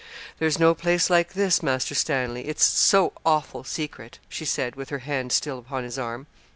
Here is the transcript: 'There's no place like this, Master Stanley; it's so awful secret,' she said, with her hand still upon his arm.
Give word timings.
'There's 0.39 0.57
no 0.57 0.73
place 0.73 1.11
like 1.11 1.33
this, 1.33 1.61
Master 1.61 1.93
Stanley; 1.93 2.47
it's 2.47 2.63
so 2.63 3.13
awful 3.23 3.63
secret,' 3.63 4.17
she 4.27 4.45
said, 4.45 4.75
with 4.75 4.89
her 4.89 4.97
hand 5.05 5.31
still 5.31 5.59
upon 5.59 5.83
his 5.83 5.99
arm. 5.99 6.25